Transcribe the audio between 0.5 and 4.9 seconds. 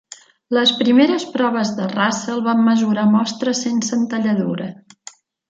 Les primeres proves de Russell van mesurar mostres sense entalladura.